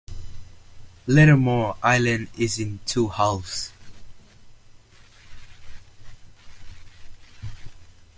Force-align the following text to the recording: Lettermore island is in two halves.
Lettermore 1.07 1.77
island 1.83 2.29
is 2.35 2.57
in 2.57 2.79
two 2.87 3.07
halves. 3.09 3.71